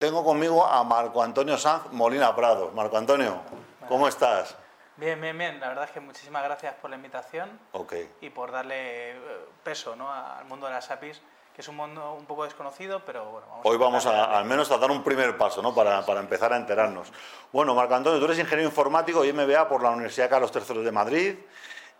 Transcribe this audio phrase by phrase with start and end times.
[0.00, 2.70] Tengo conmigo a Marco Antonio Sanz Molina Prado.
[2.74, 3.42] Marco Antonio,
[3.86, 4.56] ¿cómo estás?
[4.96, 5.60] Bien, bien, bien.
[5.60, 7.92] La verdad es que muchísimas gracias por la invitación Ok.
[8.22, 9.20] y por darle eh,
[9.62, 10.10] peso ¿no?
[10.10, 11.20] al mundo de las APIs,
[11.54, 13.46] que es un mundo un poco desconocido, pero bueno.
[13.50, 15.74] Vamos Hoy vamos tratar a, al menos a dar un primer paso, ¿no?
[15.74, 17.12] Para, para empezar a enterarnos.
[17.52, 20.92] Bueno, Marco Antonio, tú eres ingeniero informático y MBA por la Universidad Carlos III de
[20.92, 21.38] Madrid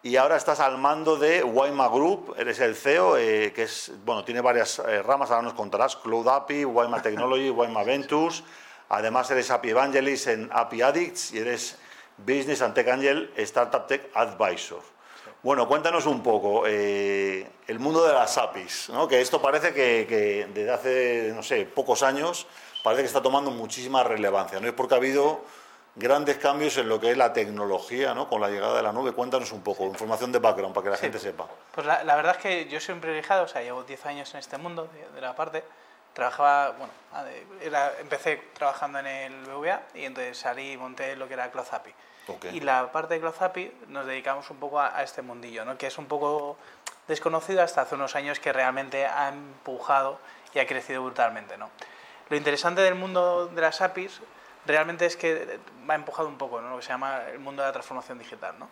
[0.02, 4.24] y ahora estás al mando de Waima Group, eres el CEO, eh, que es, bueno,
[4.24, 8.42] tiene varias eh, ramas, ahora nos contarás, Cloud API, Waima Technology, Waima Ventures,
[8.88, 11.76] además eres API Evangelist en API Addicts y eres
[12.16, 14.80] Business and Tech Angel Startup Tech Advisor.
[15.42, 19.06] Bueno, cuéntanos un poco eh, el mundo de las APIs, ¿no?
[19.06, 22.46] que esto parece que, que desde hace, no sé, pocos años,
[22.82, 24.66] parece que está tomando muchísima relevancia, ¿no?
[24.66, 25.44] Es porque ha habido
[25.96, 28.28] grandes cambios en lo que es la tecnología, ¿no?
[28.28, 29.12] Con la llegada de la nube.
[29.12, 31.46] Cuéntanos un poco, información de background para que la gente sepa.
[31.74, 34.32] Pues la, la verdad es que yo soy un privilegiado, o sea, llevo 10 años
[34.34, 35.64] en este mundo de, de la parte.
[36.14, 36.92] Trabajaba, bueno,
[37.60, 41.66] era- empecé trabajando en el BVA y entonces salí y monté lo que era Cloud
[41.70, 41.94] API.
[42.28, 42.44] Ok.
[42.52, 45.78] Y la parte de Cloud API nos dedicamos un poco a, a este mundillo, ¿no?
[45.78, 46.56] que es un poco
[47.08, 50.18] desconocido hasta hace unos años que realmente ha empujado
[50.52, 51.56] y ha crecido brutalmente.
[51.56, 51.70] ¿no?
[52.28, 54.20] Lo interesante del mundo de las APIs
[54.66, 55.58] realmente es que
[55.88, 56.70] va empujado un poco ¿no?
[56.70, 58.54] lo que se llama el mundo de la transformación digital.
[58.58, 58.68] ¿no?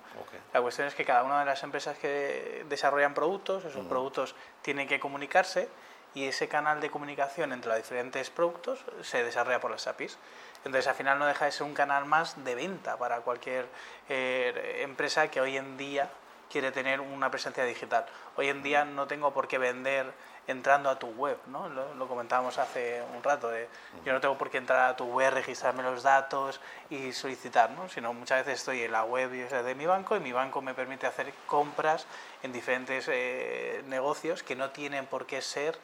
[0.52, 4.88] La cuestión es que cada una de las empresas que desarrollan productos, esos productos tienen
[4.88, 5.68] que comunicarse
[6.14, 10.18] y ese canal de comunicación entre los diferentes productos se desarrolla por las APIs.
[10.64, 13.66] Entonces, al final no deja de ser un canal más de venta para cualquier
[14.08, 16.10] eh, empresa que hoy en día
[16.50, 18.06] quiere tener una presencia digital.
[18.36, 20.12] Hoy en día no tengo por qué vender
[20.48, 21.68] entrando a tu web, ¿no?
[21.68, 23.68] Lo, lo comentábamos hace un rato, de,
[24.04, 27.88] yo no tengo por qué entrar a tu web, registrarme los datos y solicitar, ¿no?
[27.88, 31.06] Sino muchas veces estoy en la web de mi banco y mi banco me permite
[31.06, 32.06] hacer compras
[32.42, 35.78] en diferentes eh, negocios que no tienen por qué ser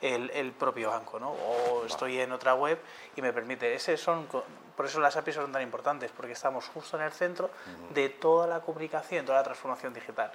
[0.00, 1.30] el, el propio banco, ¿no?
[1.30, 2.78] O estoy en otra web
[3.14, 3.74] y me permite.
[3.74, 7.50] Ese son, por eso las APIs son tan importantes, porque estamos justo en el centro
[7.94, 10.30] de toda la comunicación, toda la transformación digital.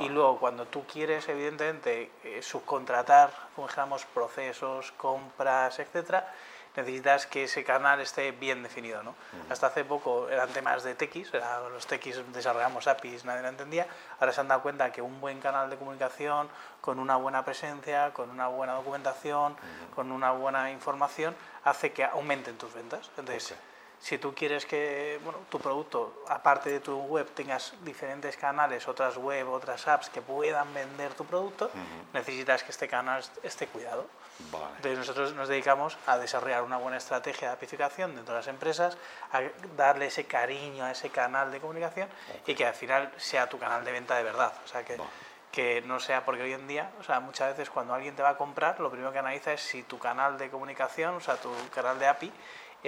[0.00, 6.32] Y luego, cuando tú quieres, evidentemente, eh, subcontratar, como dijéramos, procesos, compras, etcétera,
[6.76, 9.02] necesitas que ese canal esté bien definido.
[9.02, 9.14] ¿no?
[9.50, 13.86] Hasta hace poco eran temas de TX, era- los TX desarrollamos APIs, nadie lo entendía.
[14.20, 16.48] Ahora se han dado cuenta que un buen canal de comunicación,
[16.80, 19.56] con una buena presencia, con una buena documentación,
[19.94, 23.08] con una buena información, hace que aumenten tus ventas.
[23.16, 23.54] Entonces.
[24.02, 29.16] Si tú quieres que bueno, tu producto, aparte de tu web, tengas diferentes canales, otras
[29.16, 31.70] web, otras apps que puedan vender tu producto,
[32.12, 34.08] necesitas que este canal esté cuidado.
[34.50, 34.66] Vale.
[34.76, 38.98] Entonces nosotros nos dedicamos a desarrollar una buena estrategia de apificación dentro de las empresas,
[39.30, 39.42] a
[39.76, 42.08] darle ese cariño a ese canal de comunicación
[42.44, 44.52] y que al final sea tu canal de venta de verdad.
[44.64, 45.10] O sea, que, Vale.
[45.52, 48.30] que no sea porque hoy en día, o sea, muchas veces cuando alguien te va
[48.30, 51.52] a comprar, lo primero que analiza es si tu canal de comunicación, o sea, tu
[51.72, 52.32] canal de API,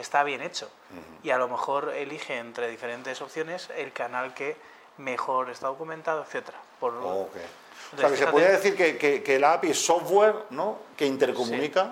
[0.00, 0.68] está bien hecho.
[1.22, 4.56] Y a lo mejor elige entre diferentes opciones el canal que
[4.98, 6.58] mejor está documentado, etcétera.
[6.80, 7.36] Por, Ok.
[7.94, 10.78] O sea, que se podría decir que, que- que la API es software, ¿no?
[10.96, 11.90] Que intercomunica Sí,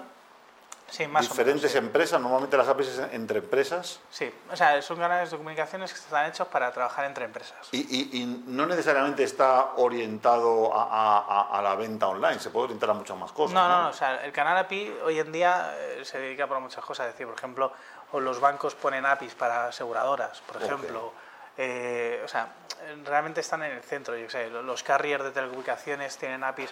[1.00, 1.78] más o menos, diferentes sí.
[1.78, 4.00] empresas, normalmente las APIs es entre empresas.
[4.10, 7.56] Sí, o sea, son canales de comunicaciones que están hechos para trabajar entre empresas.
[7.72, 12.64] Y, y- y no necesariamente está orientado a, a- a- la venta online, se puede
[12.66, 13.54] orientar a muchas más cosas.
[13.54, 16.60] No, no, no, o sea, el canal API hoy en día eh, se dedica para
[16.60, 17.06] muchas cosas.
[17.08, 17.72] Es decir, por ejemplo,
[18.12, 21.12] los bancos ponen APIs para aseguradoras, por ejemplo.
[21.56, 22.48] Eh, o sea,
[23.04, 24.16] realmente están en el centro.
[24.16, 26.70] Yo sé, los carriers de telecomunicaciones tienen APIs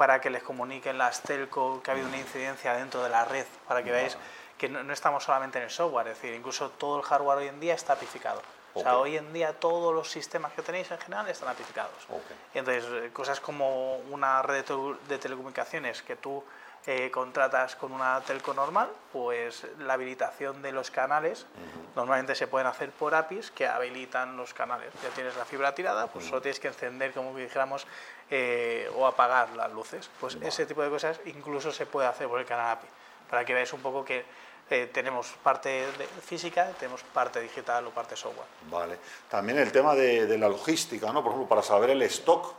[0.00, 3.44] para que les comuniquen las telco que ha habido una incidencia dentro de la red,
[3.68, 4.16] para que veáis
[4.56, 7.48] que no, no estamos solamente en el software, es decir, incluso todo el hardware hoy
[7.48, 8.40] en día está apificado.
[8.72, 11.92] O sea, hoy en día todos los sistemas que tenéis en general están apificados.
[12.08, 12.30] Ok.
[12.54, 14.64] Y entonces, eh, cosas como una red
[15.06, 16.42] de telecomunicaciones que tú
[16.86, 21.46] eh, contratas con una telco normal, pues la habilitación de los canales
[21.94, 24.90] normalmente se pueden hacer por APIs que habilitan los canales.
[25.02, 27.86] Ya tienes la fibra tirada, pues solo tienes que encender, como dijéramos,
[28.30, 30.08] eh, o apagar las luces.
[30.20, 32.88] Pues ese tipo de cosas incluso se puede hacer por el canal API,
[33.28, 34.24] para que veáis un poco que
[34.70, 38.46] eh, tenemos parte de física, tenemos parte digital o parte software.
[38.70, 38.98] Vale.
[39.28, 41.22] También el tema de, de la logística, ¿no?
[41.22, 42.54] Por ejemplo, para saber el stock.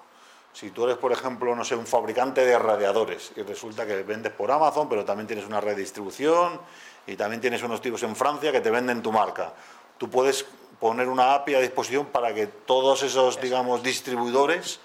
[0.53, 4.33] Si tú eres, por ejemplo, no sé, un fabricante de radiadores y resulta que vendes
[4.33, 6.59] por Amazon, pero también tienes una red de distribución
[7.07, 9.53] y también tienes unos tipos en Francia que te venden tu marca.
[9.97, 10.45] Tú puedes
[10.79, 14.79] poner una API a disposición para que todos esos, digamos, distribuidores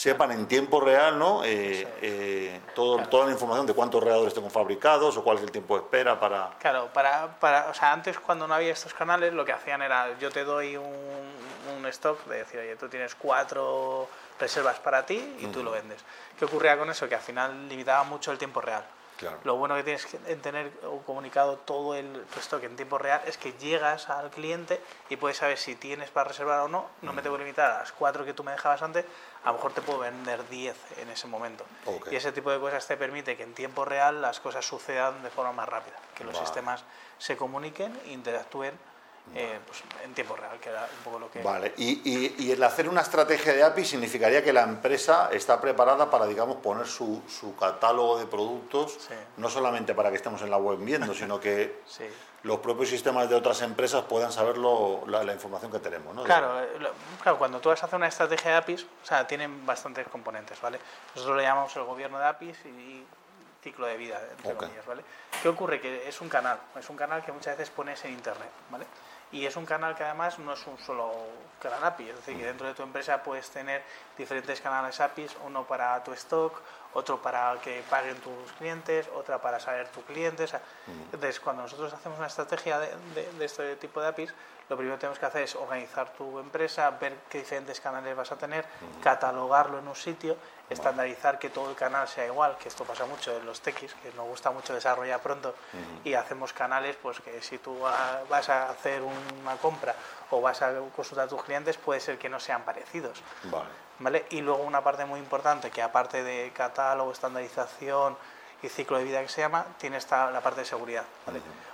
[0.00, 1.44] sepan en tiempo real, ¿no?
[1.44, 5.50] Eh, eh, todo- toda la información de cuántos radiadores tengo fabricados o cuál es el
[5.50, 6.52] tiempo de espera para...
[6.58, 10.18] Claro, para, para, o sea, antes cuando no había estos canales, lo que hacían era,
[10.18, 10.86] yo te doy un,
[11.76, 14.08] un stock de decir, oye, tú tienes cuatro
[14.38, 16.02] reservas para ti y tú lo vendes.
[16.38, 17.06] ¿Qué ocurría con eso?
[17.06, 18.82] Que al final limitaba mucho el tiempo real.
[19.44, 20.70] Lo bueno que tienes que tener
[21.06, 25.58] comunicado todo el stock en tiempo real es que llegas al cliente y puedes saber
[25.58, 26.88] si tienes para reservar o no.
[27.02, 29.04] No me tengo que limitar a las cuatro que tú me dejabas antes,
[29.44, 31.64] a lo mejor te puedo vender 10 en ese momento.
[32.10, 35.30] Y ese tipo de cosas te permite que en tiempo real las cosas sucedan de
[35.30, 36.84] forma más rápida, que los sistemas
[37.18, 38.78] se comuniquen, interactúen
[39.34, 41.42] eh, pues, en tiempo real, que era un poco lo que...
[41.42, 42.00] Vale, y,
[42.38, 46.56] y, el hacer una estrategia de API significaría que la empresa está preparada para, digamos,
[46.56, 48.98] poner su, su catálogo de productos,
[49.36, 51.80] no solamente para que estemos en la web viendo, sino que
[52.42, 56.24] los propios sistemas de otras empresas puedan saber la, la, información que tenemos, ¿no?
[56.24, 56.68] Claro, eh,
[57.22, 60.60] claro, cuando tú vas a hacer una estrategia de APIs, o sea, tienen bastantes componentes,
[60.60, 60.80] ¿vale?
[61.14, 63.04] Nosotros le llamamos el gobierno de APIs y
[63.62, 65.04] ciclo de vida, entre comillas, ¿vale?
[65.42, 65.80] ¿Qué ocurre?
[65.80, 68.86] Que es un canal, es un canal que muchas veces pones en internet, ¿vale?
[69.32, 71.12] Y es un canal que además no es un solo
[71.60, 73.82] canal API, es decir, que dentro de tu empresa puedes tener
[74.18, 76.60] diferentes canales APIs, uno para tu stock,
[76.94, 80.52] otro para que paguen tus clientes, otra para saber tus clientes.
[81.12, 82.88] Entonces, cuando nosotros hacemos una estrategia de,
[83.38, 84.34] de, este tipo de APIs,
[84.68, 88.32] lo primero que tenemos que hacer es organizar tu empresa, ver qué diferentes canales vas
[88.32, 88.64] a tener,
[89.02, 90.36] catalogarlo en un sitio,
[90.70, 94.12] estandarizar que todo el canal sea igual, que esto pasa mucho en los techis, que
[94.12, 95.54] nos gusta mucho desarrollar pronto
[96.04, 97.76] y hacemos canales pues que si tú
[98.28, 99.94] vas a hacer una compra
[100.30, 103.22] o vas a consultar a tus clientes puede ser que no sean parecidos.
[103.44, 104.24] Vale.
[104.30, 108.16] Y luego una parte muy importante que aparte de catálogo, estandarización
[108.62, 111.04] y ciclo de vida que se llama, tiene esta, la parte de seguridad.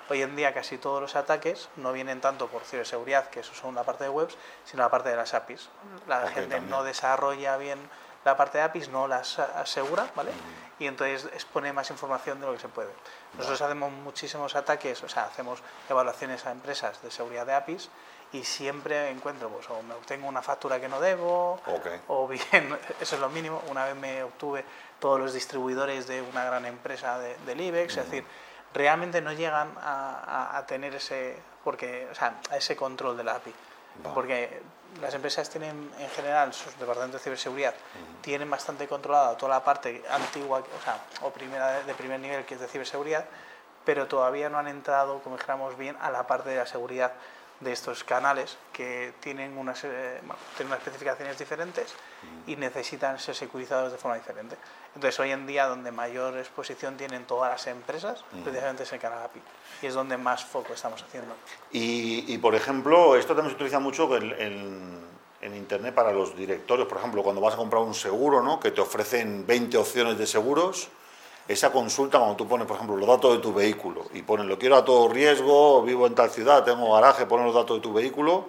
[0.09, 3.75] Hoy en día casi todos los ataques no vienen tanto por ciberseguridad, que eso son
[3.75, 5.69] la parte de webs, sino la parte de las APIs.
[6.07, 7.79] La gente no desarrolla bien
[8.27, 10.33] la parte de APIs, no las asegura, ¿vale?
[10.81, 12.91] Y entonces expone más información de lo que se puede.
[13.35, 17.89] Nosotros hacemos muchísimos ataques, o sea, hacemos evaluaciones a empresas de seguridad de APIs
[18.33, 21.61] y siempre encuentro, pues, o me obtengo una factura que no debo,
[22.09, 24.65] o bien, eso es lo mínimo, una vez me obtuve
[24.99, 28.25] todos los distribuidores de una gran empresa de, del IBEX, es decir,
[28.75, 33.55] realmente no llegan a, tener ese, porque, o sea, a ese control de la API.
[34.13, 34.61] Porque
[35.01, 37.75] las empresas tienen en general, sus departamentos de ciberseguridad,
[38.23, 42.55] tienen bastante controlada toda la parte antigua, o sea, o primera de primer nivel que
[42.55, 43.25] es de ciberseguridad,
[43.85, 47.13] pero todavía no han entrado, como dijéramos bien, a la parte de la seguridad
[47.61, 50.21] de estos canales que tienen unas, eh,
[50.57, 51.95] tienen unas especificaciones diferentes
[52.47, 54.57] y necesitan ser securizados de forma diferente.
[54.97, 59.25] Entonces, hoy en día, donde mayor exposición tienen todas las empresas, precisamente es el canal
[59.25, 59.43] API.
[59.83, 61.35] Y es donde más foco estamos haciendo.
[61.71, 65.05] Y, y por ejemplo, esto también se utiliza mucho en,
[65.43, 66.89] en, Internet para los directorios.
[66.89, 68.59] Por ejemplo, cuando vas a comprar un seguro, ¿no?
[68.59, 70.89] que te ofrecen 20 opciones de seguros
[71.47, 74.59] esa consulta cuando tú pones, por ejemplo, los datos de tu vehículo y pones, lo
[74.59, 77.93] quiero a todo riesgo, vivo en tal ciudad, tengo garaje, pones los datos de tu
[77.93, 78.47] vehículo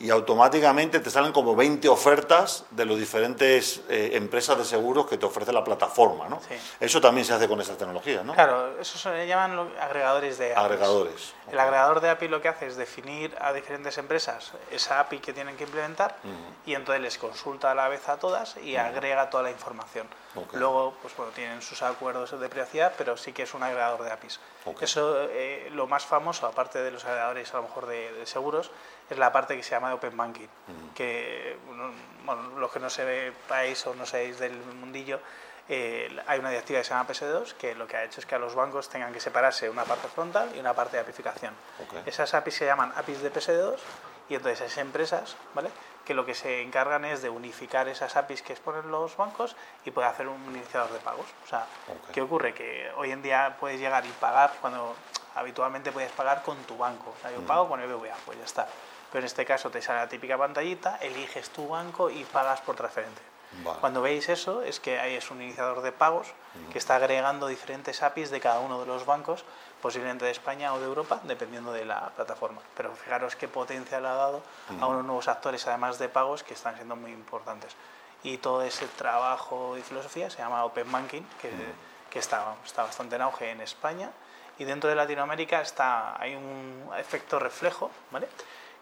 [0.00, 5.18] y automáticamente te salen como 20 ofertas de las diferentes eh, empresas de seguros que
[5.18, 6.40] te ofrece la plataforma, ¿no?
[6.78, 8.34] Eso también se hace con esas tecnologías, ¿no?
[8.34, 10.64] Claro, eso se llaman agregadores de API.
[10.64, 11.34] Agregadores.
[11.50, 15.32] El agregador de API lo que hace es definir a diferentes empresas esa API que
[15.32, 16.16] tienen que implementar
[16.64, 20.06] y entonces les consulta a la vez a todas y agrega toda la información.
[20.52, 24.12] Luego, pues bueno, tienen sus acuerdos de privacidad, pero sí que es un agregador de
[24.12, 24.38] APIs.
[24.80, 28.70] Eso, eh, lo más famoso, aparte de los agregadores a lo mejor de seguros,
[29.10, 30.48] es la parte que se llama de Open Banking,
[30.94, 31.56] que
[32.24, 35.20] bueno, los que no sepáis o no seáis del mundillo,
[35.68, 38.34] eh, hay una directiva que se llama PS2 que lo que ha hecho es que
[38.34, 41.52] a los bancos tengan que separarse una parte frontal y una parte de apificación.
[42.06, 43.76] Esas APIs se llaman APIs de PS2
[44.30, 45.70] y entonces esas empresas, ¿vale?
[46.08, 49.90] que lo que se encargan es de unificar esas APIs que exponen los bancos y
[49.90, 51.26] poder hacer un iniciador de pagos.
[51.44, 51.66] O sea,
[52.14, 52.54] ¿qué ocurre?
[52.54, 54.96] Que hoy en día puedes llegar y pagar cuando
[55.34, 57.14] habitualmente puedes pagar con tu banco.
[57.14, 58.66] O sea, yo pago con el BBVA, pues ya está
[59.10, 62.76] pero en este caso te sale la típica pantallita, eliges tu banco y pagas por
[62.76, 63.24] transferencia.
[63.80, 66.28] Cuando veis eso, es que ahí es un iniciador de pagos
[66.70, 69.44] que está agregando diferentes APIs de cada uno de los bancos,
[69.80, 72.60] posiblemente de España o de Europa, dependiendo de la plataforma.
[72.76, 74.42] Pero fijaros qué potencia le ha dado
[74.80, 77.74] a unos nuevos actores, además de pagos, que están siendo muy importantes.
[78.22, 81.50] Y todo ese trabajo y filosofía se llama Open Banking, que,
[82.10, 84.10] que está, está bastante en auge en España.
[84.58, 88.28] Y dentro de Latinoamérica está, hay un efecto reflejo, ¿vale?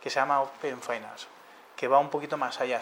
[0.06, 1.26] Que se llama Open Finance,
[1.74, 2.78] que va un poquito más allá.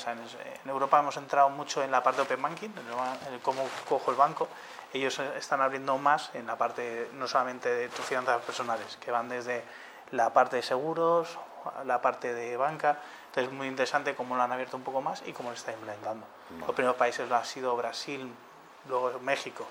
[0.62, 4.16] en Europa hemos entrado mucho en la parte de Open Banking, en cómo cojo el
[4.19, 4.47] banco.
[4.93, 9.31] Ellos están abriendo más en la parte no solamente de tus finanzas personales, que van
[9.31, 9.64] desde
[10.11, 11.38] la parte de seguros,
[11.87, 12.99] la parte de banca.
[13.28, 15.76] Entonces es muy interesante cómo lo han abierto un poco más y cómo lo están
[15.76, 16.26] implementando.
[16.61, 18.31] Los primeros países han sido Brasil,
[18.87, 19.66] luego México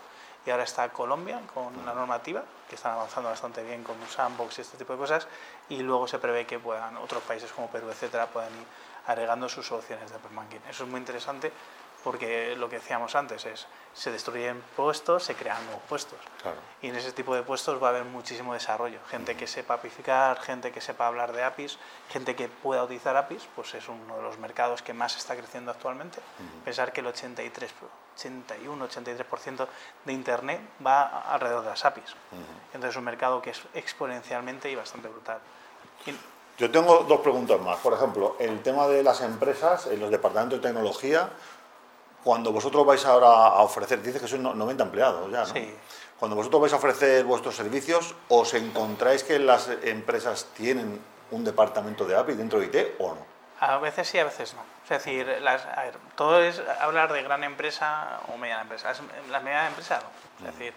[0.46, 4.62] y ahora está Colombia con la normativa, que están avanzando bastante bien con sandbox y
[4.62, 5.28] este tipo de cosas,
[5.70, 8.66] y luego se prevé que puedan otros países como Perú, etcétera, puedan ir
[9.08, 10.60] agregando sus soluciones de Open Banking.
[10.70, 11.52] Eso es muy interesante
[12.04, 16.20] porque lo que decíamos antes es, se destruyen puestos, se crean nuevos puestos.
[16.82, 19.00] Y en ese tipo de puestos va a haber muchísimo desarrollo.
[19.10, 21.78] Gente que sepa apificar, gente que sepa hablar de APIs,
[22.10, 25.72] gente que pueda utilizar APIs, pues es uno de los mercados que más está creciendo
[25.72, 26.20] actualmente.
[26.66, 27.72] Pensar que el 83,
[28.18, 29.68] 81, 83%
[30.06, 32.16] de Internet va alrededor de las APIs.
[32.68, 35.40] Entonces es un mercado que es exponencialmente y bastante brutal.
[36.58, 37.78] Yo tengo dos preguntas más.
[37.80, 41.30] Por ejemplo, el tema de las empresas, en los departamentos de tecnología,
[42.24, 45.46] cuando vosotros vais ahora a ofrecer, dices que son 90 empleados ya, ¿no?
[45.54, 45.76] Sí.
[46.18, 51.02] Cuando vosotros vais a ofrecer vuestros servicios, ¿os encontráis que las empresas tienen
[51.32, 53.26] un departamento de API dentro de IT o no?
[53.60, 54.62] A veces sí, a veces no.
[54.84, 58.94] Es decir, las, a ver, todo es hablar de gran empresa o mediana empresa.
[59.32, 60.48] Las medianas empresas no.
[60.48, 60.74] Es decir,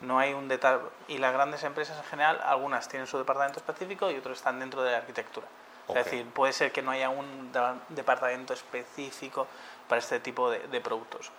[0.00, 0.80] no hay un detalle.
[1.08, 4.82] Y las grandes empresas en general, algunas tienen su departamento específico y otros están dentro
[4.82, 5.46] de la arquitectura.
[5.88, 7.52] Es decir, puede ser que no haya un
[7.88, 9.46] departamento específico
[9.90, 11.30] para este tipo de, productos.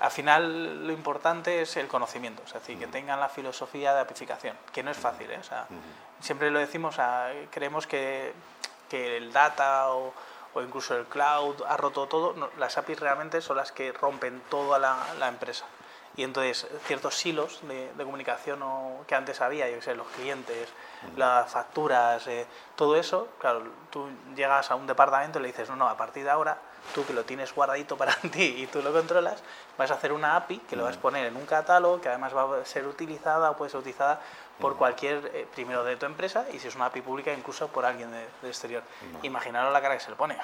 [0.00, 4.56] Al final lo importante es el conocimiento, es decir, que tengan la filosofía de apificación,
[4.72, 5.30] que no es fácil.
[5.30, 5.38] ¿eh?
[5.38, 5.66] O sea,
[6.20, 6.96] Siempre lo decimos,
[7.50, 8.32] creemos que,
[8.88, 10.14] que, el data o,
[10.54, 12.50] o, incluso el cloud ha roto todo.
[12.56, 15.66] las APIs realmente son las que rompen toda la, la empresa
[16.16, 18.60] y entonces ciertos silos de, comunicación
[19.06, 20.68] que antes había, yo sé, los clientes,
[21.14, 25.76] las facturas, eh, todo eso, claro, tú llegas a un departamento y le dices, no,
[25.76, 26.58] no, a partir de ahora,
[26.94, 29.42] tú que lo tienes guardadito para ti y tú lo controlas,
[29.76, 32.34] vas a hacer una API que lo vas a poner en un catálogo que además
[32.34, 34.20] va a ser utilizada o puede ser utilizada
[34.60, 37.84] por cualquier, eh, primero de tu empresa y si es una API pública incluso por
[37.84, 38.82] alguien del exterior.
[39.22, 40.36] Imaginaros la cara que se le pone.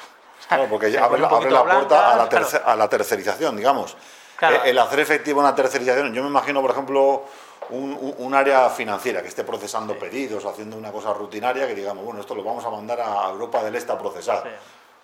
[0.68, 2.24] Porque abre, la puerta a, la
[2.64, 3.96] a la tercerización, digamos.
[4.40, 7.24] Eh, el hacer efectivo una tercerización, yo me imagino, por ejemplo,
[7.70, 12.20] un, área financiera que esté procesando pedidos o haciendo una cosa rutinaria que digamos, bueno,
[12.20, 14.44] esto lo vamos a mandar a Europa del Este a procesar.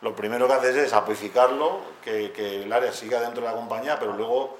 [0.00, 4.12] Lo primero que haces es apificarlo, que, el área siga dentro de la compañía, pero
[4.12, 4.59] luego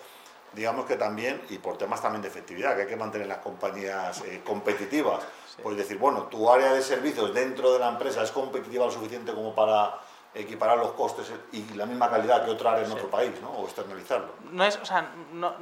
[0.53, 4.23] digamos que también, y por temas también de efectividad, que hay que mantener las compañías
[4.25, 5.23] eh, competitivas,
[5.63, 9.33] pues decir, bueno, tu área de servicios dentro de la empresa es competitiva lo suficiente
[9.33, 10.01] como para
[10.35, 13.51] equiparar los costes y la misma calidad que otra área en otro país, ¿no?
[13.51, 14.29] O externalizarlo.
[14.51, 15.55] No es, o sea, no,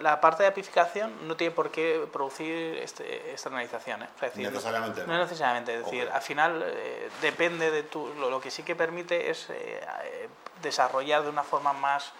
[0.00, 4.08] la parte de apificación no tiene por qué producir este, externalizaciones.
[4.36, 5.06] necesariamente.
[5.06, 5.74] No, no, necesariamente.
[5.74, 8.12] Es decir, al final eh, depende de tu.
[8.14, 10.28] Lo, que sí que permite es eh, eh,
[10.62, 12.12] desarrollar de una forma más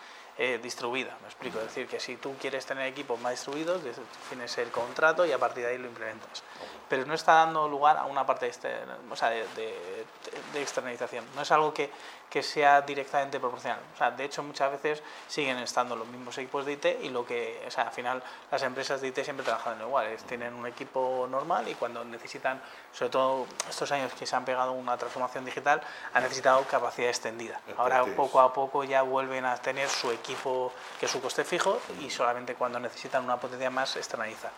[0.62, 1.14] distribuida.
[1.20, 1.58] Me explico.
[1.58, 5.38] Es decir, que si tú quieres tener equipos más distribuidos, defines el contrato y a
[5.38, 6.42] partir de ahí lo implementas
[6.90, 8.74] pero no está dando lugar a una parte de,
[9.08, 11.24] o sea, de, de, externalización.
[11.36, 11.88] No es algo que,
[12.28, 13.78] que, sea directamente proporcional.
[13.94, 17.24] O sea, de hecho, muchas veces siguen estando los mismos equipos de IT y lo
[17.24, 18.20] que, o sea, al final
[18.50, 20.08] las empresas de IT siempre trabajan igual.
[20.26, 22.60] tienen un equipo normal y cuando necesitan,
[22.92, 25.80] sobre todo estos años que se han pegado una transformación digital,
[26.12, 27.60] han necesitado capacidad extendida.
[27.76, 31.78] Ahora poco a poco ya vuelven a tener su equipo que es su coste fijo
[32.00, 34.50] y solamente cuando necesitan una potencia más externalizan.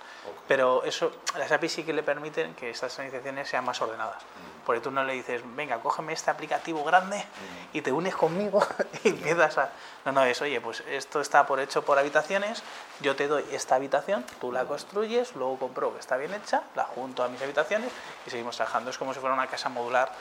[0.49, 4.23] Pero eso, las APIs sí que le permiten permiten que estas organizaciones sean más ordenadas.
[4.65, 7.25] Porque tú no le dices, venga, cógeme este aplicativo grande
[7.73, 8.65] y te unes conmigo
[9.05, 9.73] y empiezas a...
[10.05, 12.63] No, no, es, oye, pues esto está por hecho por habitaciones,
[13.01, 16.85] yo te doy esta habitación, tú la construyes, luego compro que está bien hecha, la
[16.85, 17.91] junto a mis habitaciones
[18.25, 18.91] y seguimos trabajando.
[18.91, 20.13] Es como si fuera una casa modular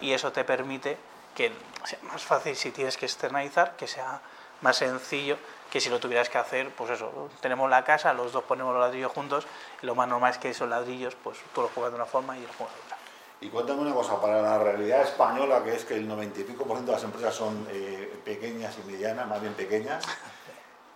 [0.00, 0.96] y eso te permite
[1.34, 1.52] que
[1.84, 4.20] sea más fácil si tienes que externalizar, que sea
[4.62, 5.36] más sencillo
[5.70, 8.82] que si lo tuvieras que hacer, pues eso, tenemos la casa, los dos ponemos los
[8.82, 9.46] ladrillos juntos,
[9.82, 12.36] y lo más normal es que esos ladrillos, pues tú los juegas de una forma
[12.36, 12.96] y los juegas de otra.
[13.40, 16.64] Y cuéntame una cosa, para la realidad española, que es que el 90 y pico
[16.64, 20.04] por ciento de las empresas son eh, pequeñas y medianas, más bien pequeñas,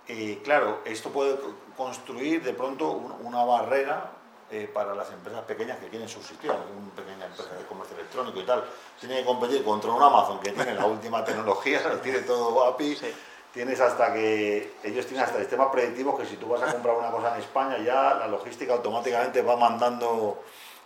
[0.08, 1.38] y claro, esto puede
[1.76, 4.10] construir de pronto una barrera
[4.50, 8.44] eh, para las empresas pequeñas que quieren subsistir, una pequeña empresa de comercio electrónico y
[8.44, 8.64] tal,
[8.98, 12.96] tiene que competir contra un Amazon que tiene la última tecnología, tiene todo API
[13.54, 17.10] tienes hasta que ellos tienen hasta sistemas predictivos que si tú vas a comprar una
[17.10, 20.42] cosa en España ya la logística automáticamente va mandando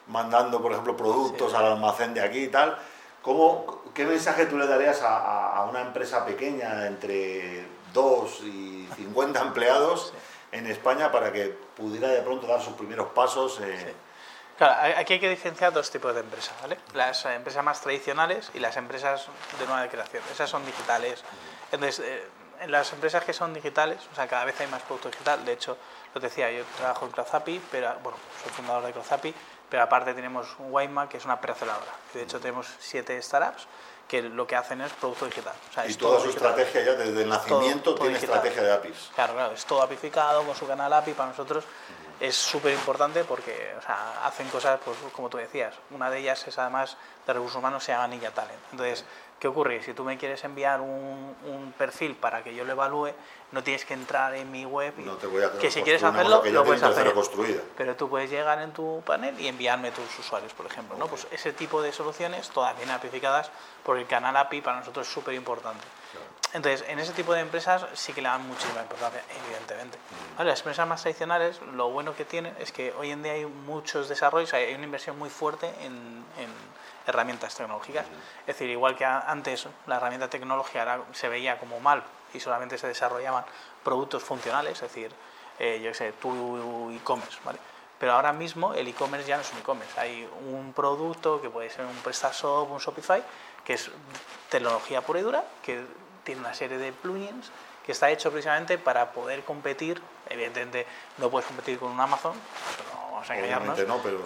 [0.06, 2.78] mandando por ejemplo productos al almacén de aquí y tal
[3.22, 10.14] ¿Cómo, ¿qué mensaje tú le darías a, una empresa pequeña entre 2 y 50 empleados
[10.52, 13.94] en España para que pudiera de pronto dar sus primeros pasos eh?
[14.56, 16.78] Claro, aquí hay que diferenciar dos tipos de empresas, ¿vale?
[16.92, 19.26] Las empresas más tradicionales y las empresas
[19.58, 20.22] de nueva creación.
[20.32, 21.22] Esas son digitales.
[21.70, 22.26] Entonces, eh,
[22.61, 25.45] en las empresas que son digitales, o sea, cada vez hay más producto digital.
[25.45, 25.77] De hecho,
[26.15, 29.35] lo decía, yo trabajo en CloudZapi, pero bueno, soy fundador de CloudZapi,
[29.69, 31.93] pero aparte tenemos Wayma, que es una preaceleradora.
[32.15, 33.67] De hecho, tenemos siete startups
[34.09, 35.55] que lo que hacen es producto digital.
[35.87, 39.11] y toda su estrategia ya desde el nacimiento tiene estrategia de APIs.
[39.15, 41.65] Claro, claro, es todo apificado con su canal API para nosotros.
[42.19, 45.75] es súper importante porque o sea, hacen cosas, pues, como tú decías.
[45.91, 46.97] Una de ellas es además
[47.27, 48.59] de recursos humanos, se llama Ninja Talent.
[48.73, 49.05] Entonces,
[49.38, 49.83] ¿qué ocurre?
[49.83, 53.12] Si tú me quieres enviar un, un perfil para que yo lo evalúe,
[53.52, 54.92] no tienes que entrar en mi web.
[54.99, 57.12] No te voy a que si quieres hacerlo, lo puedes hacer.
[57.76, 60.97] Pero tú puedes llegar en tu panel y enviarme tus usuarios, por ejemplo.
[60.99, 61.07] ¿no?
[61.07, 63.50] Pues ese tipo de soluciones, todas bien apificadas,
[63.85, 65.85] porque el canal API para nosotros es súper importante.
[66.54, 69.99] Entonces, en ese tipo de empresas sí que le dan muchísima importancia, evidentemente.
[70.38, 70.42] Mm.
[70.45, 74.09] las empresas más tradicionales, lo bueno que tienen es que hoy en día hay muchos
[74.09, 76.25] desarrollos, hay una inversión muy fuerte en,
[77.09, 78.07] herramientas tecnológicas.
[78.41, 82.03] Es decir, igual que antes la herramienta tecnológica se veía como mal
[82.35, 83.45] y solamente se desarrollaban
[83.83, 85.11] productos funcionales, es decir,
[85.59, 87.59] eh, yo sé, tu e-commerce, ¿vale?
[87.99, 89.99] Pero ahora mismo el e-commerce ya no es un e-commerce.
[89.99, 93.23] Hay un producto que puede ser un PrestaShop, un Shopify,
[93.65, 93.91] que es
[94.50, 95.85] tecnología pura y dura, que
[96.23, 97.50] tiene una serie de plugins
[97.85, 100.00] que está hecho precisamente para poder competir.
[100.29, 100.87] Evidentemente
[101.17, 102.35] no puedes competir con un Amazon,
[103.18, 103.78] vamos a engañarnos,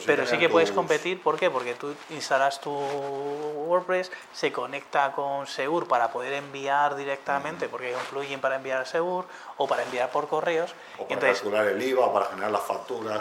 [0.06, 1.22] pero sí, que puedes competir.
[1.22, 1.50] ¿Por qué?
[1.50, 7.94] Porque tú instalas tu WordPress, se conecta con Seur para poder enviar directamente, porque hay
[7.94, 9.24] un plugin para enviar a Seur
[9.56, 10.74] o para enviar por correos.
[10.98, 13.20] O para calcular el IVA, para generar las facturas.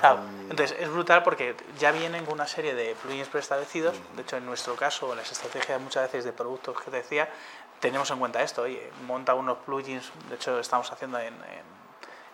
[0.49, 3.95] Entonces es brutal porque ya vienen con una serie de plugins preestablecidos.
[4.15, 7.29] De hecho, en nuestro caso, las estrategias muchas veces de productos que te decía,
[7.79, 11.80] tenemos en cuenta esto, oye, monta unos plugins, de hecho estamos haciendo en, en,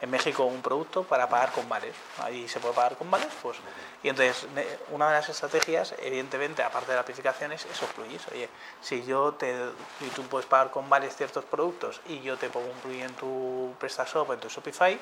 [0.05, 3.57] México un producto para pagar con vales, ahí se puede pagar con vales, pues,
[4.03, 4.47] y entonces
[4.91, 8.47] una de las estrategias, evidentemente, aparte de la aplicación, es esos plugins, oye,
[8.81, 9.53] si yo te,
[10.01, 13.13] y tú puedes pagar con vales ciertos productos y yo te pongo un plugin en
[13.15, 14.99] tu PrestaShop, en tu Shopify,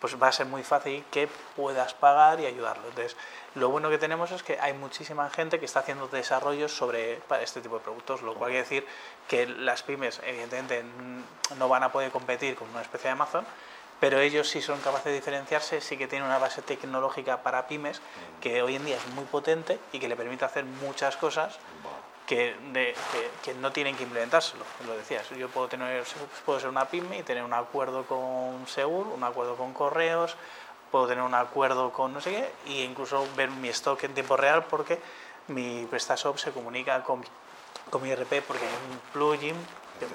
[0.00, 2.86] pues va a ser muy fácil que puedas pagar y ayudarlo.
[2.88, 3.16] Entonces,
[3.56, 7.60] lo bueno que tenemos es que hay muchísima gente que está haciendo desarrollos sobre este
[7.60, 8.86] tipo de productos, lo cual quiere decir
[9.26, 10.84] que las pymes, evidentemente,
[11.56, 13.44] no van a poder competir con una especie de Amazon,
[14.00, 18.00] pero ellos sí son capaces de diferenciarse, sí que tienen una base tecnológica para pymes
[18.40, 21.58] que hoy en día es muy potente y que le permite hacer muchas cosas
[22.26, 22.54] que,
[23.42, 25.28] que, no tienen que implementárselo, lo decías.
[25.30, 26.04] Yo puedo tener
[26.44, 30.36] puedo ser una pyme y tener un acuerdo con Segur, un acuerdo con correos,
[30.90, 34.36] puedo tener un acuerdo con no sé qué, e incluso ver mi stock en tiempo
[34.36, 35.00] real porque
[35.48, 37.24] mi PrestaShop se comunica con,
[37.88, 39.56] con mi RP porque hay un plugin.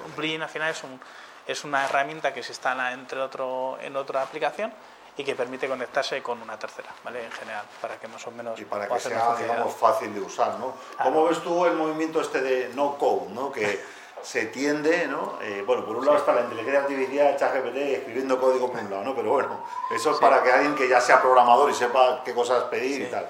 [0.06, 1.00] Un plugin al final es, un,
[1.46, 4.72] es una herramienta que se instala entre otro, en otra aplicación
[5.16, 7.24] y que permite conectarse con una tercera, ¿vale?
[7.24, 8.58] En general, para que más o menos...
[8.60, 10.74] Y para que sea, digamos, fácil de usar, ¿no?
[11.00, 13.52] ¿Cómo ves tú el movimiento este de no code, ¿no?
[13.52, 13.80] Que
[14.22, 15.38] se tiende, ¿no?
[15.42, 19.04] Eh, bueno, por un lado está la inteligencia artificial, ChatGPT, escribiendo código por un lado,
[19.04, 19.14] ¿no?
[19.14, 22.64] Pero bueno, eso es para que alguien que ya sea programador y sepa qué cosas
[22.64, 23.28] pedir y tal.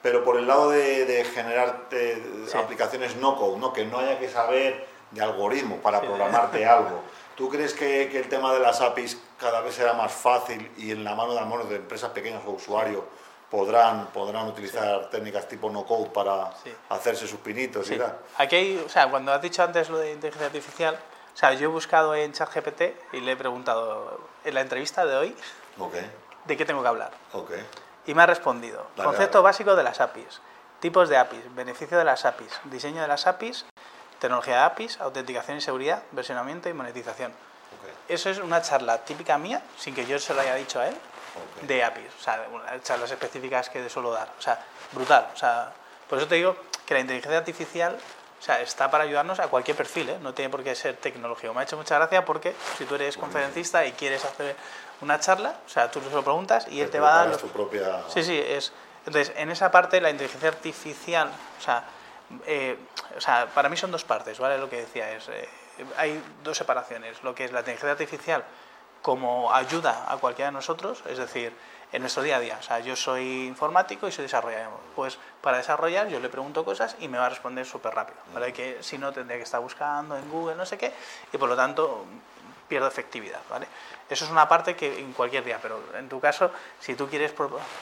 [0.00, 3.72] Pero por el lado de, generar eh, aplicaciones no code, ¿no?
[3.72, 7.02] Que no haya que saber de algoritmos para programarte algo.
[7.36, 11.04] ¿Tú crees que, el tema de las APIs cada vez será más fácil y en
[11.04, 13.02] la mano de, amor de empresas pequeñas o usuarios
[13.50, 16.50] podrán, podrán utilizar técnicas tipo no-code para
[16.88, 18.18] hacerse sus pinitos y tal?
[18.38, 20.98] Aquí hay, o sea, cuando has dicho antes lo de inteligencia artificial,
[21.34, 25.16] o sea, yo he buscado en ChatGPT y le he preguntado en la entrevista de
[25.16, 25.36] hoy
[26.46, 27.10] de qué tengo que hablar.
[28.06, 30.40] Y me ha respondido, concepto básico de las APIs,
[30.80, 33.66] tipos de APIs, beneficio de las APIs, diseño de las APIs
[34.18, 37.32] tecnología de APIs, autenticación y seguridad, versionamiento y monetización.
[38.08, 40.96] Eso es una charla típica mía, sin que yo se lo haya dicho a él,
[41.62, 42.46] de APIs, o sea,
[42.82, 44.28] charlas específicas que suelo dar.
[44.38, 44.58] O sea,
[44.92, 45.28] brutal.
[45.34, 45.72] O sea,
[46.08, 47.98] por eso te digo que la inteligencia artificial
[48.38, 50.18] o sea, está para ayudarnos a cualquier perfil, ¿eh?
[50.20, 51.54] no tiene por qué ser tecnológico.
[51.54, 54.54] Me ha hecho mucha gracia porque si tú eres conferencista y quieres hacer
[55.00, 57.28] una charla, o sea, tú se lo preguntas y él te va a dar...
[57.28, 57.42] Los...
[57.50, 58.02] propia...
[58.08, 58.72] Sí, sí, es...
[59.06, 61.84] Entonces, en esa parte la inteligencia artificial, o sea,
[62.46, 62.78] eh,
[63.16, 64.58] o sea, para mí son dos partes, ¿vale?
[64.58, 65.48] Lo que decía es, eh,
[65.96, 68.44] hay dos separaciones, lo que es la inteligencia artificial
[69.02, 71.52] como ayuda a cualquiera de nosotros, es decir,
[71.92, 72.56] en nuestro día a día.
[72.58, 74.80] O sea, yo soy informático y soy desarrollador.
[74.96, 78.52] Pues para desarrollar yo le pregunto cosas y me va a responder súper rápido, ¿vale?
[78.52, 80.92] Que si no tendría que estar buscando en Google, no sé qué,
[81.32, 82.04] y por lo tanto
[82.68, 83.68] pierdo efectividad, ¿vale?
[84.10, 87.32] Eso es una parte que en cualquier día, pero en tu caso, si tú quieres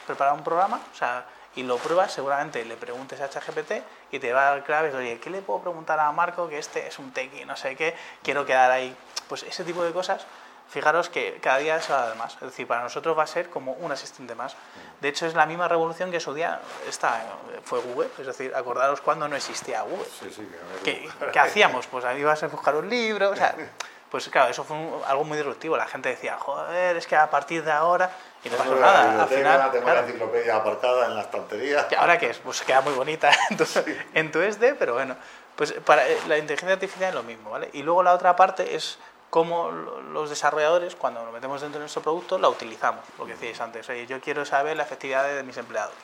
[0.06, 1.24] preparar un programa, o sea,
[1.56, 3.72] y lo pruebas, seguramente le preguntes a ChatGPT
[4.10, 6.86] y te va a dar claves, oye, ¿qué le puedo preguntar a Marco que este
[6.86, 8.94] es un tequi, no sé qué, quiero quedar ahí?
[9.28, 10.26] Pues ese tipo de cosas,
[10.68, 13.26] fijaros que cada día se va a dar más, es decir, para nosotros va a
[13.26, 14.56] ser como un asistente más.
[15.00, 17.22] De hecho, es la misma revolución que su día está,
[17.64, 20.06] fue Google, es decir, acordaros cuando no existía Google.
[20.20, 20.48] Sí, sí,
[20.82, 21.86] ¿Qué, ¿Qué, hacíamos?
[21.86, 23.54] Pues ahí ibas a buscar un libro, o sea,
[24.14, 24.76] pues claro, eso fue
[25.08, 25.76] algo muy disruptivo.
[25.76, 28.12] La gente decía, joder, es que a partir de ahora.
[28.44, 29.24] Y no pasó nada.
[29.24, 29.72] Al final.
[29.72, 31.88] Tengo la enciclopedia aparcada en la estantería.
[31.98, 32.38] ¿Ahora qué es?
[32.38, 33.32] Pues queda muy bonita
[34.14, 35.16] en tu SD, pero bueno.
[35.56, 37.70] Pues para eh, la inteligencia artificial es lo mismo, ¿vale?
[37.72, 39.00] Y luego la otra parte es
[39.30, 43.02] cómo los desarrolladores, cuando lo metemos dentro de nuestro producto, la utilizamos.
[43.18, 45.96] Lo que decíais antes, oye, yo quiero saber la efectividad de mis empleados.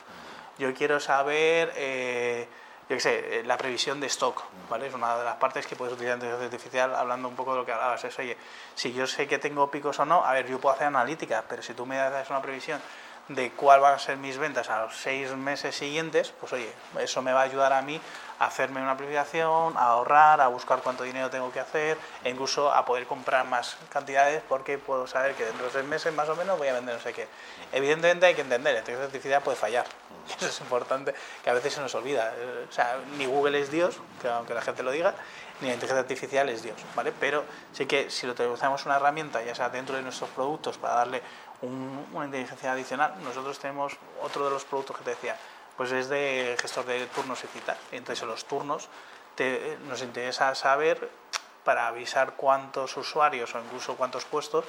[0.57, 2.49] Yo quiero saber, eh,
[2.91, 4.87] yo qué sé, eh, la previsión de stock, ¿vale?
[4.87, 7.59] Es una de las partes que puedes utilizar en inteligencia artificial, hablando un poco de
[7.59, 8.03] lo que hablabas.
[8.03, 8.35] Es, oye,
[8.75, 11.63] si yo sé que tengo picos o no, a ver, yo puedo hacer analítica, pero
[11.63, 12.81] si tú me das una previsión
[13.27, 17.21] de cuál van a ser mis ventas a los seis meses siguientes, pues oye, eso
[17.21, 17.99] me va a ayudar a mí
[18.39, 22.73] a hacerme una planificación, a ahorrar, a buscar cuánto dinero tengo que hacer e incluso
[22.73, 26.35] a poder comprar más cantidades porque puedo saber que dentro de seis meses más o
[26.35, 27.27] menos voy a vender no sé qué.
[27.71, 29.85] Evidentemente hay que entender, la inteligencia artificial puede fallar.
[30.37, 32.33] Eso es importante, que a veces se nos olvida.
[32.67, 35.13] O sea, ni Google es Dios, que aunque la gente lo diga,
[35.61, 37.13] ni la inteligencia artificial es Dios, ¿vale?
[37.19, 40.95] Pero sí que si lo utilizamos una herramienta, ya sea dentro de nuestros productos, para
[40.95, 41.21] darle
[41.61, 45.37] una inteligencia adicional, nosotros tenemos otro de los productos que te decía,
[45.77, 47.77] pues es de gestor de turnos y citas.
[47.91, 48.89] Entonces, en los turnos
[49.87, 51.09] nos interesa saber
[51.63, 54.65] para avisar cuántos usuarios o incluso cuántos puestos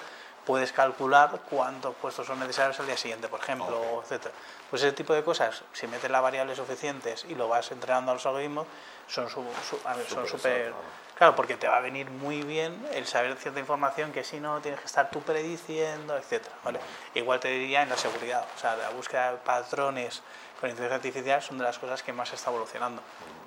[0.47, 4.35] puedes calcular cuántos puestos son necesarios al día siguiente, por ejemplo, etcétera.
[4.71, 8.15] Pues ese tipo de cosas, si metes las variables suficientes y lo vas entrenando a
[8.15, 8.67] los algoritmos,
[9.07, 10.73] son súper...
[11.15, 14.61] Claro, porque te va a venir muy bien el saber cierta información que si no
[14.61, 16.55] tienes que estar tú prediciendo, etcétera.
[16.65, 16.81] ¿vale?
[17.15, 20.23] Igual te diría en la seguridad, o sea, la búsqueda de patrones
[20.59, 23.03] con inteligencia artificial son de las cosas que más se está evolucionando,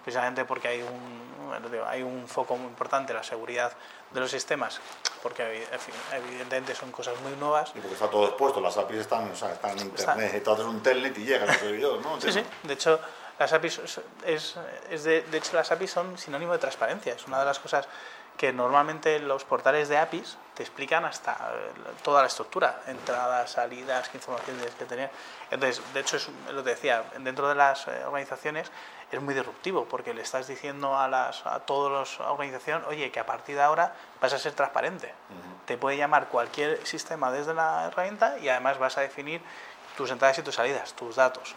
[0.05, 3.73] precisamente porque hay un, hay un foco muy importante la seguridad
[4.11, 4.79] de los sistemas,
[5.23, 5.67] porque
[6.13, 7.71] evidentemente son cosas muy nuevas.
[7.73, 10.37] Y porque está todo expuesto, las APIs están, o sea, están en internet, está...
[10.37, 12.21] entonces un telnet y llega al servidor, ¿no?
[12.21, 12.99] Sí, sí, de hecho
[13.39, 13.81] las APIs,
[14.25, 14.55] es,
[14.89, 17.13] es de, de, hecho, las APIs son sinónimo de transparencia.
[17.13, 17.87] Es una de las cosas
[18.37, 21.71] que normalmente los portales de APIs te explican hasta eh,
[22.03, 25.09] toda la estructura, entradas, salidas, qué información tienes que tener.
[25.51, 28.71] Entonces, de hecho, es lo que decía, dentro de las eh, organizaciones
[29.17, 33.19] es muy disruptivo porque le estás diciendo a, las, a todas las organizaciones, oye, que
[33.19, 35.13] a partir de ahora vas a ser transparente.
[35.65, 39.41] Te puede llamar cualquier sistema desde la herramienta y además vas a definir
[39.97, 41.55] tus entradas y tus salidas, tus datos.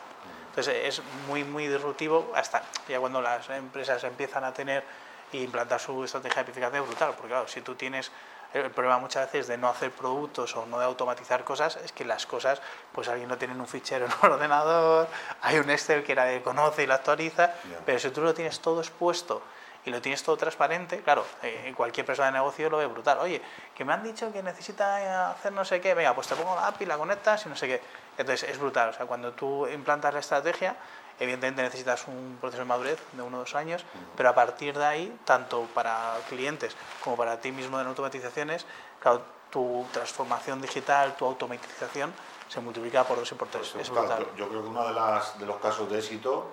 [0.51, 4.85] Entonces es muy, muy disruptivo hasta ya cuando las empresas empiezan a tener
[5.33, 8.11] e implantar su estrategia de es brutal, porque claro, si tú tienes
[8.55, 12.05] el problema muchas veces de no hacer productos o no de automatizar cosas es que
[12.05, 12.61] las cosas,
[12.93, 15.09] pues alguien no tiene un fichero en un ordenador,
[15.43, 17.53] hay un Excel que nadie conoce y lo actualiza,
[17.85, 19.43] pero si tú lo tienes todo expuesto
[19.85, 23.19] y lo tienes todo transparente, claro, eh, cualquier persona de negocio lo ve brutal.
[23.19, 23.41] Oye,
[23.75, 26.67] que me han dicho que necesita hacer no sé qué, venga, pues te pongo la
[26.67, 27.81] API, la conectas y no sé qué.
[28.17, 30.77] Entonces es brutal, o sea, cuando tú implantas la estrategia,
[31.21, 33.85] evidentemente necesitas un proceso de madurez de uno o dos años,
[34.17, 38.67] pero a partir de ahí, tanto para clientes como para ti mismo en automatizaciones,
[39.01, 42.13] claro, tu transformación digital, tu automatización
[42.49, 43.71] se multiplica por dos y por tres.
[43.71, 44.27] Pues, es brutal.
[44.37, 46.47] yo, creo que uno de, las, de los casos de éxito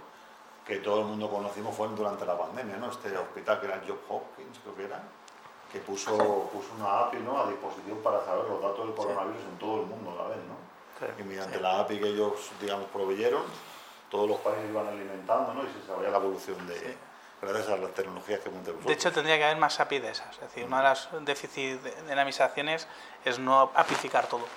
[0.65, 2.89] que todo el mundo conocimos fue durante la pandemia, ¿no?
[2.89, 5.04] Este hospital que era Job Hopkins, creo que era,
[5.71, 6.15] que puso,
[6.51, 7.39] puso una API ¿no?
[7.39, 10.39] a disposición para saber los datos del coronavirus en todo el mundo a la vez,
[10.47, 10.65] ¿no?
[11.19, 13.43] y mediante la API que ellos, digamos, proveyeron,
[14.10, 15.63] todos los países iban alimentando ¿no?
[15.63, 16.98] y se sabía la evolución de...
[17.41, 20.34] Gracias a las tecnologías que hemos De hecho, tendría que haber más API de esas.
[20.36, 22.88] Es decir, una de las déficits de las administraciones
[23.24, 24.48] es no apificar todo.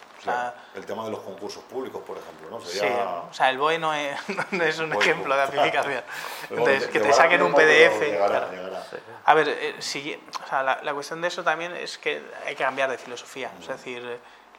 [0.75, 2.61] el tema de los concursos públicos, por ejemplo, ¿no?
[2.61, 2.89] Sería...
[2.89, 2.95] Sí,
[3.31, 6.03] o sea, el BOE no es, un ejemplo de apificación.
[6.49, 8.01] Entonces, que te saquen un PDF.
[9.25, 12.55] A ver, eh, si, o sea, la, la, cuestión de eso también es que hay
[12.55, 13.51] que cambiar de filosofía.
[13.61, 14.03] Es decir,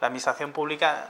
[0.00, 1.08] la administración pública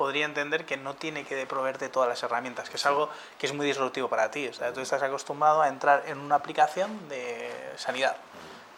[0.00, 3.52] podría entender que no tiene que proveerte todas las herramientas, que es algo que es
[3.52, 4.48] muy disruptivo para ti.
[4.48, 8.16] O sea, tú estás acostumbrado a entrar en una aplicación de sanidad.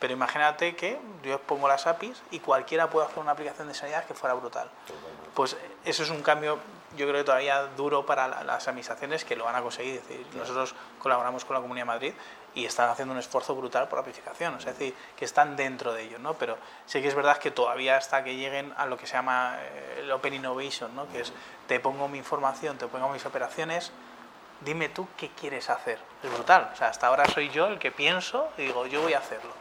[0.00, 4.04] Pero imagínate que yo pongo las APIs y cualquiera puede hacer una aplicación de sanidad
[4.04, 4.68] que fuera brutal.
[5.32, 6.58] Pues eso es un cambio,
[6.96, 10.00] yo creo que todavía duro para las administraciones que lo van a conseguir.
[10.00, 12.14] Es decir, nosotros colaboramos con la Comunidad de Madrid
[12.54, 16.02] y están haciendo un esfuerzo brutal por la aplicación, es decir, que están dentro de
[16.02, 16.34] ello, ¿no?
[16.34, 19.56] Pero sí que es verdad que todavía hasta que lleguen a lo que se llama
[19.60, 21.08] eh, el Open Innovation, ¿no?
[21.08, 21.32] Que es,
[21.66, 23.90] te pongo mi información, te pongo mis operaciones,
[24.60, 25.98] dime tú qué quieres hacer.
[26.22, 29.14] Es brutal, o sea, hasta ahora soy yo el que pienso y digo, yo voy
[29.14, 29.52] a hacerlo,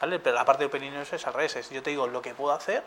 [0.00, 0.18] ¿vale?
[0.18, 2.54] Pero la parte de Open Innovation es al revés, yo te digo lo que puedo
[2.54, 2.82] hacer,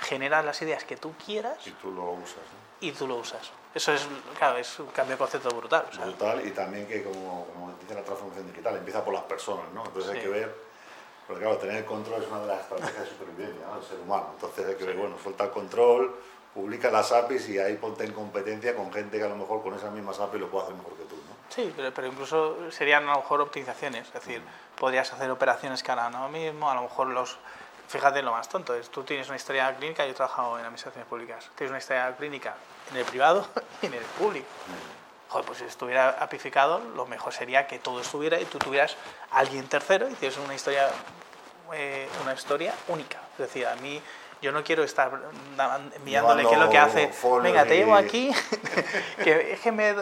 [0.00, 2.42] generas las ideas que tú quieras y tú lo usas,
[2.80, 3.50] Y tú lo usas.
[3.74, 4.06] Eso es,
[4.38, 5.84] claro, es un cambio de concepto brutal.
[6.00, 9.84] Brutal y también que, como, como, dice la transformación digital, empieza por las personas, ¿no?
[9.84, 10.54] Entonces hay que ver,
[11.26, 14.30] porque claro, tener el control es una de las estrategias de supervivencia del ser humano.
[14.34, 16.14] Entonces hay que ver, bueno, suelta el control,
[16.54, 19.74] publica las APIs y ahí ponte en competencia con gente que a lo mejor con
[19.74, 21.34] esas mismas APIs lo puede hacer mejor que tú, ¿no?
[21.48, 24.40] Sí, pero, incluso serían a lo mejor optimizaciones, es decir,
[24.78, 27.38] podrías hacer operaciones que harán ahora mismo, a lo mejor los
[27.88, 31.08] fíjate lo más tonto, es tú tienes una historia clínica, yo he trabajado en administraciones
[31.08, 32.54] públicas, tienes una historia clínica
[32.90, 33.46] en el privado
[33.82, 34.46] y en el público.
[35.28, 38.96] Joder, pues si estuviera apificado, lo mejor sería que todo estuviera y tú tuvieras
[39.30, 40.88] alguien tercero y tienes una historia,
[41.72, 43.18] eh, una historia única.
[43.32, 44.00] Es decir, a mí
[44.40, 45.10] yo no quiero estar
[45.96, 47.10] enviándole qué es lo que hace.
[47.42, 48.30] Venga, te llevo aquí.
[49.24, 49.94] que es que me.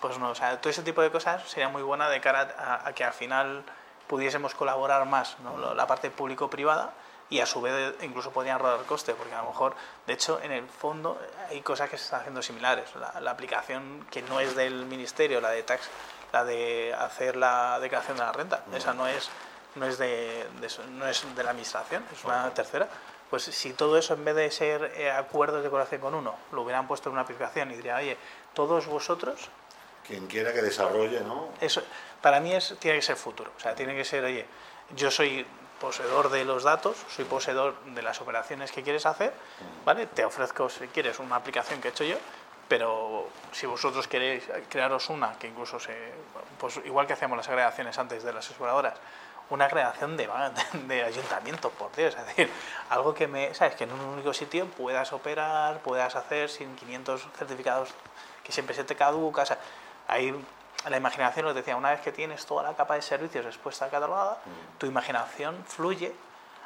[0.00, 2.92] Pues no, o sea, todo ese tipo de cosas sería muy buena de cara a,
[2.92, 3.64] que al final
[4.06, 5.74] pudiésemos colaborar más, ¿no?
[5.74, 6.92] la parte público-privada
[7.30, 9.74] y a su vez incluso podrían rodar coste, porque a lo mejor,
[10.06, 12.88] de hecho, en el fondo hay cosas que se están haciendo similares.
[13.20, 15.88] La, aplicación que no es del ministerio, la de tax,
[16.32, 19.30] la de hacer la declaración de la renta, esa no es
[19.74, 20.46] no es de,
[20.90, 22.88] no es de la administración, es una tercera.
[23.30, 26.62] Pues si todo eso en vez de ser eh, acuerdos de colaboración con uno, lo
[26.62, 28.16] hubieran puesto en una aplicación y diría, oye,
[28.54, 29.50] todos vosotros...
[30.06, 31.50] Quien quiera que desarrolle, ¿no?
[31.60, 31.82] Eso,
[32.22, 33.52] para mí es, tiene que ser futuro.
[33.56, 34.46] O sea, tiene que ser, oye,
[34.96, 35.46] yo soy
[35.80, 39.32] poseedor de los datos, soy poseedor de las operaciones que quieres hacer,
[39.84, 40.06] ¿vale?
[40.06, 42.16] Te ofrezco, si quieres, una aplicación que he hecho yo,
[42.68, 45.96] pero si vosotros queréis crearos una, que incluso se,
[46.58, 48.94] pues igual que hacíamos las agregaciones antes de las aseguradoras,
[49.50, 50.28] una creación de,
[50.86, 52.50] de ayuntamiento, por Dios, es decir,
[52.90, 57.26] algo que me, sabes, que en un único sitio puedas operar, puedas hacer sin 500
[57.36, 57.94] certificados
[58.44, 59.58] que siempre se te caduca, o sea,
[60.06, 60.34] hay
[60.86, 64.38] la imaginación, os decía, una vez que tienes toda la capa de servicios expuesta catalogada,
[64.44, 64.78] mm.
[64.78, 66.14] tu imaginación fluye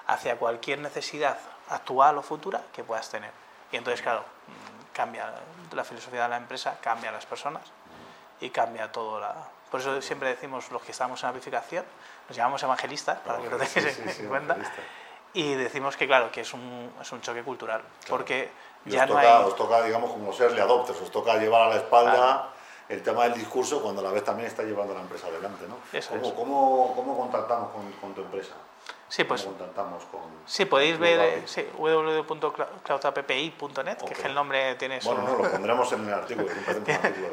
[0.07, 1.39] hacia cualquier necesidad
[1.71, 3.31] actual o futura que puedas tener.
[3.71, 5.33] Y entonces, claro, mm, cambia
[5.73, 7.63] la filosofía de la empresa, cambia las personas
[8.41, 9.35] y cambia todo la...
[9.71, 11.85] Por eso siempre decimos los que estamos en amplificación,
[12.29, 14.57] nos llamamos evangelistas, para que lo tengáis en cuenta,
[15.33, 18.51] y decimos que, claro, que es un, es un choque cultural, porque
[18.85, 19.45] ya no toca, hay...
[19.45, 22.49] Os toca, digamos, como serle adoptes, os toca llevar a la espalda
[22.93, 25.79] el tema del discurso cuando a la vez también está llevando la empresa adelante, ¿no?
[26.35, 28.53] ¿Cómo, ¿cómo, contactamos con, tu empresa?
[29.09, 29.41] Sí, pues.
[29.43, 35.09] ¿Cómo contactamos con, sí, podéis ver eh, sí, www.cloudappi.net, que es el nombre tiene su...
[35.09, 36.49] Bueno, no, lo pondremos en el artículo.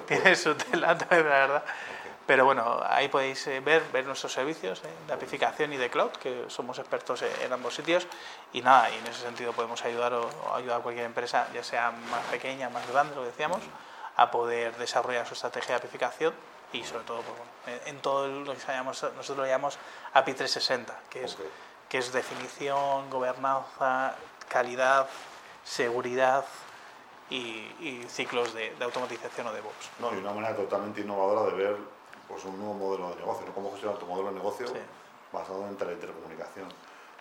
[0.08, 1.62] tiene, su tela, la verdad.
[2.26, 6.12] Pero bueno, ahí podéis eh, ver, ver nuestros servicios eh, de apificación y de cloud,
[6.12, 8.08] que somos expertos en ambos sitios.
[8.54, 11.92] Y nada, y en ese sentido podemos ayudar o, ayudar a cualquier empresa, ya sea
[11.92, 13.60] más pequeña, más grande, lo decíamos
[14.20, 16.34] a poder desarrollar su estrategia de apificación
[16.74, 19.80] y sobre todo pues, en todo lo que llamamos, nosotros lo llamamos
[20.14, 21.38] API 360, que es,
[21.88, 24.16] que es definición, gobernanza,
[24.50, 25.08] calidad,
[25.64, 26.44] seguridad
[27.30, 29.90] y, ciclos de, automatización o de DevOps.
[30.00, 31.78] No, y una manera totalmente innovadora de ver
[32.28, 33.54] pues, un nuevo modelo de negocio, ¿no?
[33.54, 34.68] cómo gestionar tu modelo de negocio
[35.32, 36.68] basado en telecomunicación.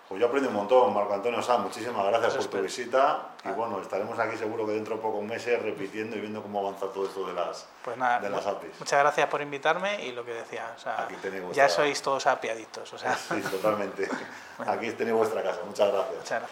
[0.09, 3.79] Pues yo aprendí un montón, Marco Antonio Sá, muchísimas gracias por tu visita y bueno,
[3.79, 7.27] estaremos aquí seguro que dentro de pocos meses repitiendo y viendo cómo avanza todo esto
[7.27, 8.79] de las, pues nada, de las APIs.
[8.79, 11.07] Muchas gracias por invitarme y lo que decía, o sea,
[11.53, 12.91] ya sois todos apiaditos.
[12.91, 13.15] O sea.
[13.15, 14.09] Sí, totalmente.
[14.65, 16.17] Aquí tenéis vuestra casa, muchas gracias.
[16.17, 16.47] Muchas gracias.